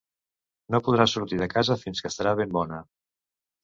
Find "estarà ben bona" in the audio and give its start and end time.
2.15-2.85